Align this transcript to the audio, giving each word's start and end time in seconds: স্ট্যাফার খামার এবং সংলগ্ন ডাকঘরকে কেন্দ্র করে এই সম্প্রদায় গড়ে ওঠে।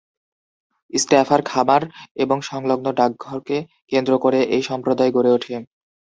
স্ট্যাফার 0.93 1.41
খামার 1.45 1.83
এবং 2.15 2.37
সংলগ্ন 2.49 2.87
ডাকঘরকে 2.99 3.57
কেন্দ্র 3.91 4.13
করে 4.23 4.39
এই 4.55 4.63
সম্প্রদায় 4.69 5.11
গড়ে 5.15 5.31
ওঠে। 5.33 5.55